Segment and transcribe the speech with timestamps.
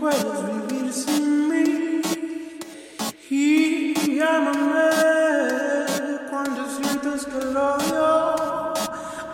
[0.00, 2.02] puedes vivir sin mí
[3.30, 4.90] y llámame
[6.30, 8.74] cuando sientes que el odio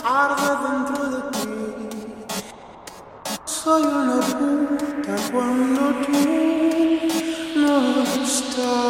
[0.05, 1.47] arde dentro de ti.
[3.45, 6.19] Soy una puta cuando tú
[7.57, 8.90] no estás.